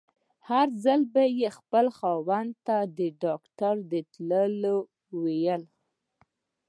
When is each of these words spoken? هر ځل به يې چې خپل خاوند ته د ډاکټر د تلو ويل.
هر 0.49 0.67
ځل 0.83 1.01
به 1.13 1.23
يې 1.39 1.49
چې 1.51 1.55
خپل 1.57 1.85
خاوند 1.97 2.51
ته 2.67 2.77
د 2.97 2.99
ډاکټر 3.23 3.75
د 3.91 3.93
تلو 4.11 4.77
ويل. 5.21 5.63